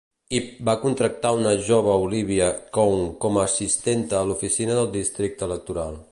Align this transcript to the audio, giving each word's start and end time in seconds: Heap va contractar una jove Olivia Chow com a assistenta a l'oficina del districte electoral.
Heap 0.35 0.45
va 0.69 0.73
contractar 0.85 1.33
una 1.41 1.51
jove 1.67 1.93
Olivia 2.05 2.47
Chow 2.77 2.97
com 3.25 3.37
a 3.41 3.45
assistenta 3.51 4.19
a 4.21 4.23
l'oficina 4.31 4.79
del 4.81 4.93
districte 5.01 5.51
electoral. 5.51 5.99